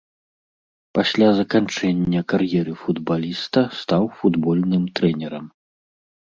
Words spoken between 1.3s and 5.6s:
заканчэння кар'еры футбаліста стаў футбольным трэнерам.